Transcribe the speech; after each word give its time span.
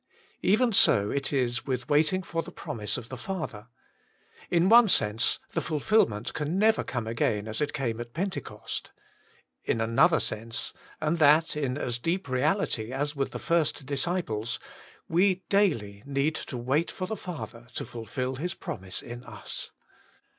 Even 0.41 0.73
so 0.73 1.11
it 1.11 1.31
is 1.31 1.67
with 1.67 1.87
waiting 1.87 2.23
for 2.23 2.41
the 2.41 2.49
promise 2.51 2.97
of 2.97 3.09
the 3.09 3.17
Father 3.17 3.67
In 4.49 4.67
one 4.67 4.89
sense, 4.89 5.37
the 5.53 5.61
fulfilment 5.61 6.33
can 6.33 6.57
never 6.57 6.83
come 6.83 7.05
again 7.05 7.47
as 7.47 7.61
it 7.61 7.71
came 7.71 8.01
at 8.01 8.11
Pentecost. 8.15 8.89
In 9.63 9.79
another 9.79 10.19
sense, 10.19 10.73
and 10.99 11.19
that 11.19 11.55
in 11.55 11.77
as 11.77 11.99
deep 11.99 12.27
reality 12.27 12.91
as 12.91 13.15
with 13.15 13.29
the 13.29 13.37
first 13.37 13.85
disciples, 13.85 14.57
we 15.07 15.43
daily 15.49 16.01
need 16.07 16.33
to 16.33 16.57
wait 16.57 16.89
for 16.89 17.05
the 17.05 17.15
Father 17.15 17.67
to 17.75 17.85
fulfil 17.85 18.37
His 18.37 18.55
promise 18.55 19.03
in 19.03 19.23
us. 19.23 19.69